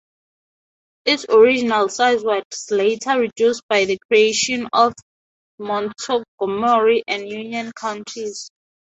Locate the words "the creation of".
3.85-4.95